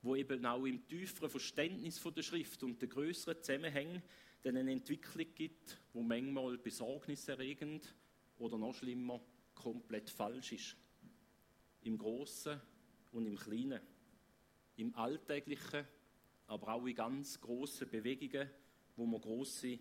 [0.00, 4.02] wo eben auch im tieferen Verständnis von der Schrift und der größeren Zusammenhänge
[4.44, 7.94] dann eine Entwicklung gibt, wo manchmal besorgniserregend
[8.38, 9.20] oder noch schlimmer
[9.54, 10.76] komplett falsch ist.
[11.80, 12.60] Im Großen
[13.12, 13.80] und im Kleinen,
[14.76, 15.86] im Alltäglichen,
[16.46, 18.50] aber auch in ganz grossen Bewegungen,
[18.96, 19.78] wo wir große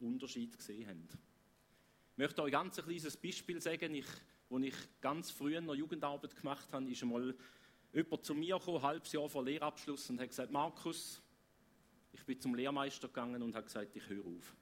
[0.00, 1.08] Unterschiede gesehen haben.
[2.12, 3.94] Ich möchte euch ganz ein kleines Beispiel sagen.
[3.94, 4.06] Ich,
[4.48, 7.36] als ich ganz früh in der Jugendarbeit gemacht habe, ist einmal
[7.92, 11.20] jemand zu mir gekommen, ein halbes Jahr vor Lehrabschluss, und hat gesagt, Markus,
[12.18, 14.56] ich bin zum Lehrmeister gegangen und habe gesagt, ich höre auf.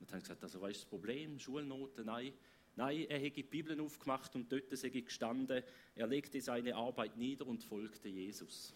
[0.00, 1.38] Und dann gesagt, also was ist das Problem?
[1.38, 2.06] Schulnoten?
[2.06, 2.32] Nein.
[2.76, 5.62] Nein, er hätte die Bibel aufgemacht und dort sei gestanden,
[5.94, 8.72] er legte seine Arbeit nieder und folgte Jesus.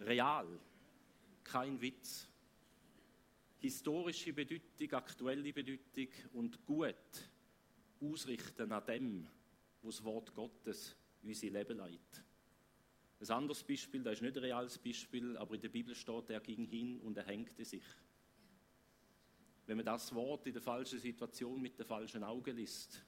[0.00, 0.46] Real,
[1.42, 2.28] kein Witz
[3.64, 6.94] historische Bedeutung, aktuelle Bedeutung und gut
[7.98, 9.26] ausrichten an dem,
[9.82, 12.24] was das Wort Gottes unser Leben leitet.
[13.24, 16.40] Ein anderes Beispiel, das ist nicht ein reales Beispiel, aber in der Bibel steht, er
[16.40, 17.84] ging hin und er hängte sich.
[19.66, 23.02] Wenn man das Wort in der falschen Situation mit den falschen Augen liest,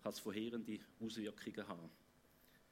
[0.00, 1.90] kann es verheerende Auswirkungen haben.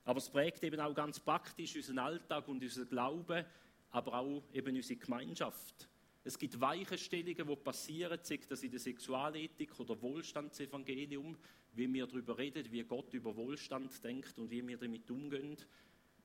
[0.05, 3.45] Aber es prägt eben auch ganz praktisch unseren Alltag und unseren Glauben,
[3.91, 5.89] aber auch eben unsere Gemeinschaft.
[6.23, 11.37] Es gibt Weichenstellungen, die passieren, sei das in der Sexualethik oder Wohlstandsevangelium,
[11.73, 15.57] wie wir darüber reden, wie Gott über Wohlstand denkt und wie wir damit umgehen.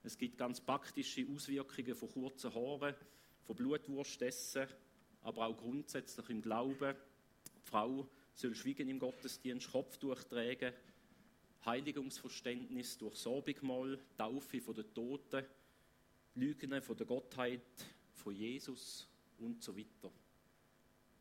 [0.03, 2.95] Es gibt ganz praktische Auswirkungen von kurzen Haaren,
[3.43, 4.67] von Blutwurstessen,
[5.23, 6.95] aber auch grundsätzlich im Glauben.
[7.57, 10.73] Die Frau soll schwiegen im Gottesdienst, Kopftuch tragen,
[11.65, 15.45] Heiligungsverständnis durch Sobigmal, Taufe von den Toten,
[16.35, 17.61] Lügen von der Gottheit
[18.13, 19.07] von Jesus
[19.39, 20.11] und so weiter.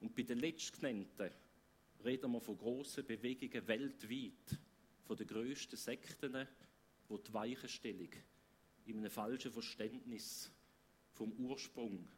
[0.00, 1.30] Und bei den letztgenannten
[2.04, 4.58] reden wir von grossen Bewegungen weltweit,
[5.04, 6.46] von den grössten Sekten,
[7.08, 8.10] wo die Weichenstellung
[8.88, 10.51] in einem falschen Verständnis
[11.12, 12.09] vom Ursprung,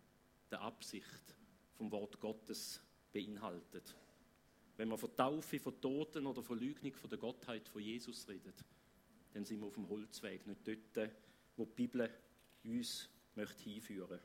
[0.51, 1.35] der Absicht
[1.75, 2.81] vom Wort Gottes
[3.13, 3.97] beinhaltet.
[4.77, 8.55] Wenn wir von Taufe, von Toten oder von Lügnung von der Gottheit von Jesus reden,
[9.33, 11.11] dann sind wir auf dem Holzweg, nicht dort,
[11.57, 12.11] wo die Bibel
[12.65, 14.21] uns möchte hinführen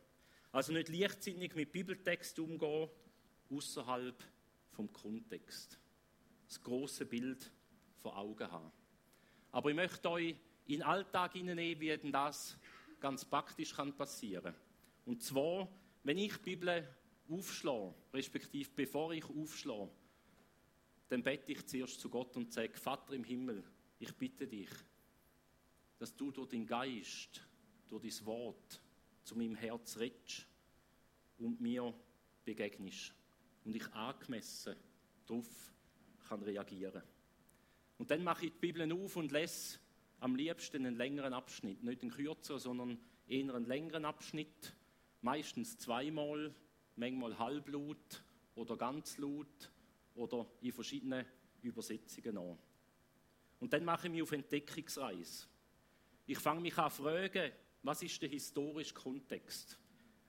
[0.52, 2.90] Also nicht leichtsinnig mit Bibeltext umgehen,
[3.50, 4.24] außerhalb
[4.72, 5.80] vom Kontext.
[6.48, 7.52] Das große Bild
[7.98, 8.72] vor Augen haben.
[9.52, 10.36] Aber ich möchte euch
[10.68, 12.58] in Alltag hineinnehmen, wie denn das
[13.00, 14.56] ganz praktisch kann passieren
[15.06, 15.68] Und zwar,
[16.04, 16.88] wenn ich die Bibel
[17.30, 19.92] aufschlage, respektive bevor ich aufschlage,
[21.10, 23.64] dann bete ich zuerst zu Gott und sage, Vater im Himmel,
[24.00, 24.70] ich bitte dich,
[25.98, 27.42] dass du durch den Geist,
[27.88, 28.82] durch dein Wort
[29.24, 30.48] zu meinem Herz redest
[31.38, 31.94] und mir
[32.44, 33.14] begegnest
[33.64, 34.76] und ich angemessen
[35.26, 35.74] darauf
[36.28, 37.04] kann reagieren.
[37.98, 39.80] Und dann mache ich die Bibel auf und lese
[40.26, 44.76] am liebsten einen längeren Abschnitt, nicht einen kürzeren, sondern eher einen längeren Abschnitt,
[45.22, 46.52] meistens zweimal,
[46.96, 48.24] manchmal halblaut
[48.56, 49.72] oder ganz laut
[50.16, 51.28] oder in verschiedenen
[51.62, 52.58] Übersetzungen an.
[53.60, 55.46] Und dann mache ich mich auf Entdeckungsreise.
[56.26, 57.52] Ich fange mich an zu fragen,
[57.84, 59.78] was ist der historische Kontext?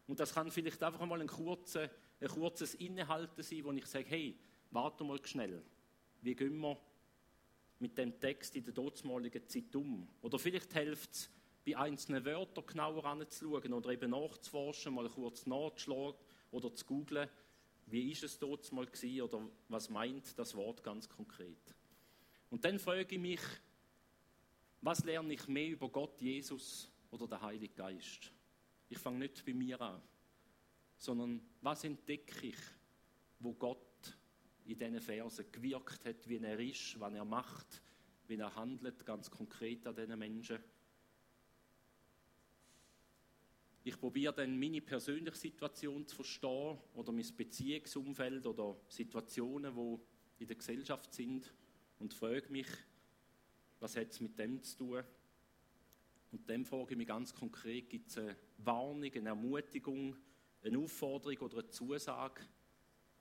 [0.07, 1.89] Und das kann vielleicht einfach mal ein, kurzer,
[2.21, 4.39] ein kurzes Innehalten sein, wo ich sage, hey,
[4.71, 5.63] warte mal schnell,
[6.21, 6.79] wie gehen wir
[7.79, 10.09] mit dem Text in der dortmaligen Zeit um?
[10.23, 11.31] Oder vielleicht hilft es,
[11.67, 16.15] bei einzelnen Wörtern genauer anzuschauen oder eben nachzuforschen, mal kurz nachzuschlagen
[16.53, 17.29] oder zu googlen,
[17.87, 21.75] wie ist es dort mal gewesen oder was meint das Wort ganz konkret.
[22.51, 23.41] Und dann frage ich mich,
[24.81, 28.33] was lerne ich mehr über Gott, Jesus oder den Heiligen Geist?
[28.89, 30.01] Ich fange nicht bei mir an,
[30.97, 32.59] sondern was entdecke ich,
[33.41, 33.86] wo Gott
[34.67, 37.83] in diesen Versen gewirkt hat, wie er ist, was er macht,
[38.27, 40.59] wie er handelt, ganz konkret an diesen Menschen.
[43.85, 50.49] Ich probiere dann meine persönliche Situation zu verstehen oder mein Beziehungsumfeld oder Situationen, die in
[50.49, 51.55] der Gesellschaft sind
[52.01, 52.67] und frage mich,
[53.79, 55.05] was hat es mit dem zu tun?
[56.33, 60.17] Und dann frage ich mich ganz konkret, gibt es eine Warnung, eine Ermutigung,
[60.63, 62.43] eine Aufforderung oder eine Zusage?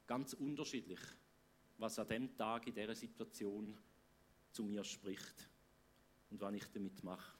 [0.07, 0.99] Ganz unterschiedlich,
[1.77, 3.77] was an dem Tag in dieser Situation
[4.51, 5.49] zu mir spricht
[6.29, 7.37] und was ich damit mache.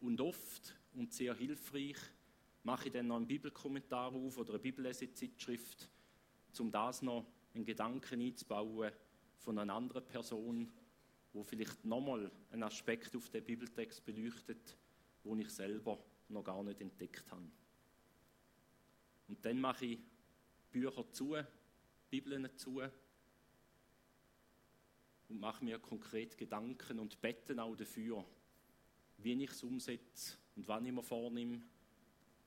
[0.00, 1.96] Und oft und sehr hilfreich
[2.62, 5.88] mache ich dann noch einen Bibelkommentar auf oder eine Bibellesezeitschrift,
[6.58, 7.24] um das noch
[7.54, 8.92] einen Gedanken einzubauen
[9.36, 10.72] von einer anderen Person,
[11.32, 14.76] wo vielleicht nochmal einen Aspekt auf den Bibeltext beleuchtet,
[15.22, 15.98] wo ich selber
[16.28, 17.48] noch gar nicht entdeckt habe.
[19.28, 19.98] Und dann mache ich
[20.70, 21.36] Bücher zu,
[22.10, 22.82] Bibeln zu
[25.28, 28.24] und mache mir konkret Gedanken und beten auch dafür,
[29.18, 31.60] wie ich es umsetze und wann ich mir vornehme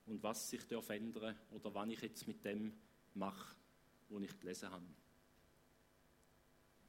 [0.05, 2.73] und was sich darf ändern oder wann ich jetzt mit dem
[3.13, 3.55] mache,
[4.09, 4.85] was ich gelesen habe.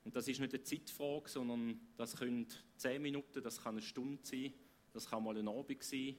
[0.04, 4.20] Und das ist nicht eine Zeitfrage, sondern das können zehn Minuten, das kann eine Stunde
[4.24, 4.52] sein,
[4.92, 6.16] das kann mal ein Abend sein.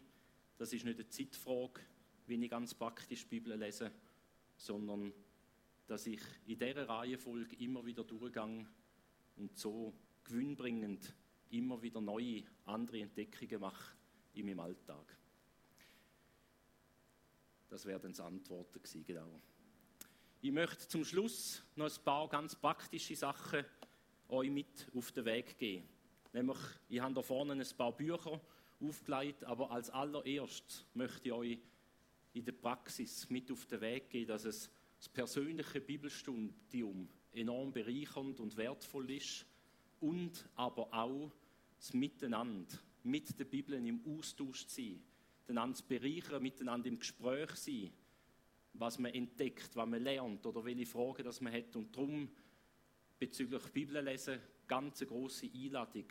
[0.58, 1.82] Das ist nicht eine Zeitfrage,
[2.28, 3.92] wie ich ganz praktisch die Bibel lese,
[4.56, 5.12] sondern
[5.88, 8.66] dass ich in dieser Reihenfolge immer wieder durchgehe
[9.38, 9.94] und so
[10.24, 11.14] gewinnbringend
[11.50, 13.96] immer wieder neue, andere Entdeckungen mache
[14.34, 15.18] in meinem Alltag.
[17.70, 19.42] Das wären dann Antworten gewesen, genau.
[20.42, 23.66] Ich möchte zum Schluss noch ein paar ganz praktische Sachen
[24.30, 25.88] euch mit auf den Weg geben.
[26.34, 26.58] Nämlich,
[26.90, 28.42] ich habe da vorne ein paar Bücher
[28.82, 31.60] aufgelegt, aber als allererstes möchte ich euch
[32.34, 38.40] in der Praxis mit auf den Weg geben, dass es das persönliche Bibelstudium enorm bereichernd
[38.40, 39.46] und wertvoll ist
[40.00, 41.32] und aber auch
[41.78, 45.04] das Miteinander mit der Bibel im Austausch zu sein
[45.48, 47.92] einander zu bereichern, miteinander im Gespräch sein,
[48.74, 51.76] was man entdeckt, was man lernt oder welche Fragen das man hat.
[51.76, 52.30] Und darum
[53.20, 56.06] bezüglich Bibellesen ganz eine große Einladung,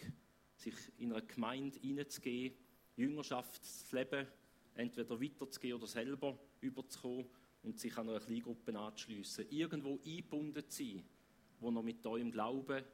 [0.54, 2.54] sich in eine Gemeinde hineinzugehen,
[2.96, 4.26] Jüngerschaftsleben
[4.74, 7.26] entweder weiterzugehen oder selber überzukommen
[7.62, 9.46] und sich an einer Kleingruppe anzuschliessen.
[9.50, 11.02] Irgendwo eingebunden zu sein,
[11.62, 12.84] wo noch mit eurem Glauben,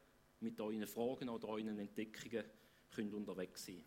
[0.40, 2.44] mit euren Fragen oder euren Entdeckungen
[2.90, 3.82] könnt unterwegs sein.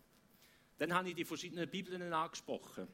[0.78, 2.88] Dann habe ich die verschiedenen Bibeln angesprochen.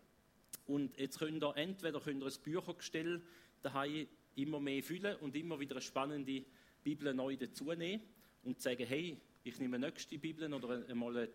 [0.65, 3.21] Und jetzt könnt ihr entweder könnt ihr ein Büchergestell
[3.61, 6.43] daheim immer mehr füllen und immer wieder eine spannende
[6.83, 8.01] Bibel neu dazunehmen
[8.43, 11.29] und sagen, hey, ich nehme eine nächste Bibel oder einmal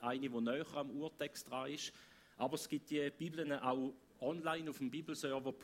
[0.00, 1.92] eine, die näher am Urtext dran ist.
[2.36, 5.54] Aber es gibt die Bibeln auch online auf dem Bibelserver.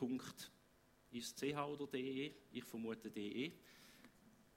[1.11, 2.33] Ist ch oder de?
[2.53, 3.53] Ich vermute de.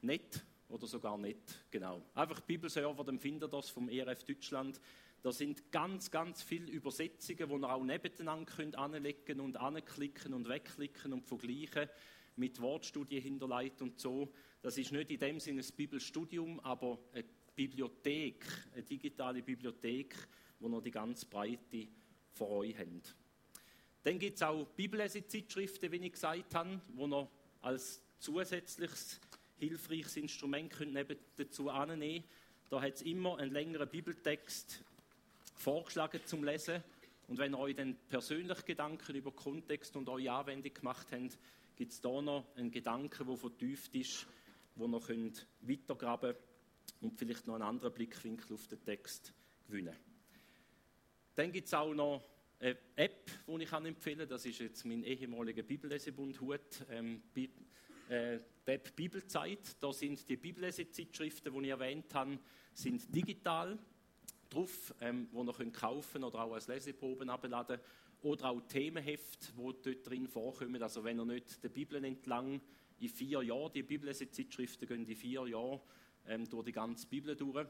[0.02, 2.02] Net oder sogar net, genau.
[2.14, 4.80] Einfach Bibelserver, dann findet das vom ERF Deutschland
[5.22, 10.50] Da sind ganz, ganz viele Übersetzungen, die ihr auch nebeneinander könnt anlegen und anklicken und
[10.50, 11.90] wegklicken und vergleichen
[12.38, 14.32] mit Wortstudien hinterlegt und so.
[14.62, 17.26] Das ist nicht in dem Sinne ein Bibelstudium, aber eine
[17.56, 20.16] Bibliothek, eine digitale Bibliothek,
[20.60, 21.88] wo ihr die ganz Breite
[22.32, 23.16] vor euch habt.
[24.04, 27.30] Dann gibt es auch Bibellesezeitschriften, wie ich gesagt habe, wo ihr
[27.62, 29.20] als zusätzliches
[29.62, 32.26] hilfreiches Instrument könnt neben dazu annehmen.
[32.70, 34.84] Da hat es immer einen längeren Bibeltext
[35.56, 36.84] vorgeschlagen zum Lesen.
[37.28, 41.38] Und wenn ihr euch dann persönlich Gedanken über Kontext und eure Anwendung gemacht habt,
[41.76, 44.28] gibt es da noch einen Gedanken, der vertieft ist,
[44.76, 46.36] wo ihr könnt weitergraben
[47.02, 49.34] und vielleicht noch einen anderen Blickwinkel auf den Text
[49.68, 49.96] gewinnen.
[51.36, 52.24] Dann gibt es auch noch
[52.60, 54.30] eine App, die ich empfehlen kann.
[54.30, 56.86] Das ist jetzt mein ehemaliger Bibellesebund-Hut.
[56.90, 57.22] Ähm,
[58.10, 58.40] äh,
[58.72, 59.82] App Bibelzeit.
[59.82, 62.40] Da sind die Bibellesezeitschriften, die ich erwähnt habe,
[62.74, 63.78] sind digital
[64.50, 67.80] drauf, ähm, die ihr könnt kaufen oder auch als Leseproben abladen
[68.22, 70.82] oder auch Themenheft, die dort drin vorkommen.
[70.82, 72.62] Also wenn ihr nicht der Bibel entlang
[73.00, 75.80] in vier Jahren, die Bibellesezeitschriften gehen in vier Jahren
[76.28, 77.68] ähm, durch die ganze Bibel durch.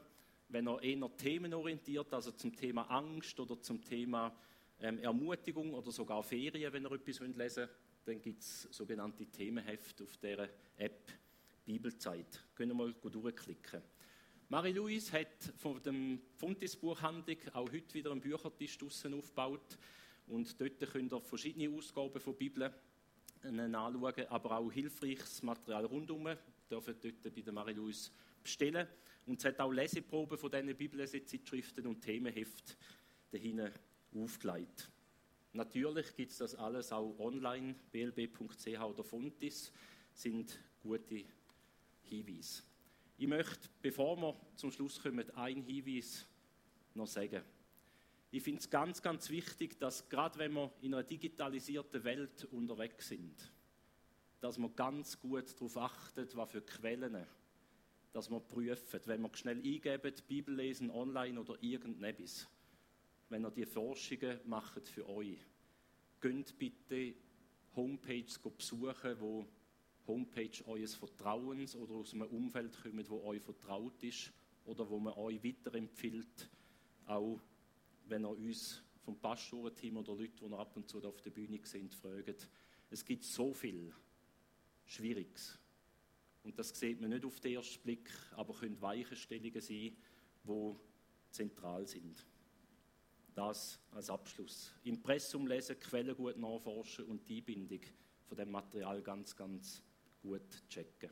[0.48, 4.36] Wenn ihr eher themenorientiert, also zum Thema Angst oder zum Thema
[4.80, 7.70] ähm, Ermutigung oder sogar Ferien, wenn ihr etwas lesen wollt,
[8.04, 11.12] dann gibt es sogenannte Themenhefte auf dieser App
[11.64, 12.44] Bibelzeit.
[12.54, 13.82] Können wir mal durchklicken.
[14.48, 19.78] Marie-Louise hat von dem Fontis-Buchhandlung auch heute wieder einen Büchertisch draussen aufgebaut.
[20.26, 22.72] Und dort könnt ihr verschiedene Ausgaben von Bibel
[23.42, 26.26] anschauen, aber auch hilfreiches Material rundherum.
[26.26, 26.36] Ihr
[26.68, 28.10] dort bei der Marie-Louise
[28.42, 28.86] bestellen.
[29.26, 32.76] Und es hat auch Leseproben von diesen Bibellesezeitschriften und Themenheft
[33.30, 33.70] dahinten
[34.14, 34.90] aufgelegt.
[35.54, 39.72] Natürlich gibt es das alles auch online, blb.ch oder Fontis,
[40.14, 41.24] sind gute
[42.04, 42.62] Hinweise.
[43.18, 46.26] Ich möchte, bevor wir zum Schluss kommen, einen Hinweis
[46.94, 47.42] noch sagen.
[48.30, 53.08] Ich finde es ganz, ganz wichtig, dass gerade wenn wir in einer digitalisierten Welt unterwegs
[53.08, 53.52] sind,
[54.40, 57.26] dass man ganz gut darauf achtet, was für Quellen,
[58.12, 59.00] dass man prüfen.
[59.04, 62.48] Wenn wir schnell eingeben, Bibel lesen online oder irgendetwas,
[63.32, 65.38] wenn ihr die Forschungen macht für euch,
[66.20, 67.14] geht bitte
[67.74, 69.46] Homepages besuchen, wo
[70.06, 74.30] Homepage eures Vertrauens oder aus einem Umfeld kommt, wo euch vertraut ist
[74.66, 76.50] oder wo man euch weiterempfiehlt,
[77.06, 77.40] auch
[78.04, 81.58] wenn ihr uns vom Pastorenteam oder Leute, die ihr ab und zu auf der Bühne
[81.64, 82.50] sind, fragt.
[82.90, 83.94] Es gibt so viel
[84.84, 85.58] Schwieriges.
[86.42, 89.96] Und das sieht man nicht auf den ersten Blick, aber können Weichenstellungen sein,
[90.44, 90.74] die
[91.30, 92.26] zentral sind.
[93.34, 94.72] Das als Abschluss.
[94.84, 97.80] Impressum lesen, Quellen gut nachforschen und die Bindung
[98.26, 99.82] von dem Material ganz, ganz
[100.20, 101.10] gut checken.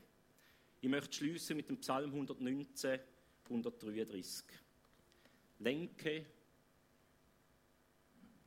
[0.81, 2.99] Ich möchte schließen mit dem Psalm 119,
[3.45, 4.45] 133.
[5.59, 6.25] Lenke,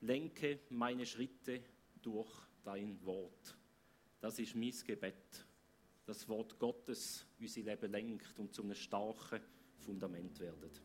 [0.01, 1.63] lenke meine Schritte
[2.03, 2.31] durch
[2.65, 3.57] dein Wort.
[4.21, 5.47] Das ist mein Gebet.
[6.07, 9.41] Das Wort Gottes unser Leben lenkt und zu einem starken
[9.79, 10.83] Fundament werdet.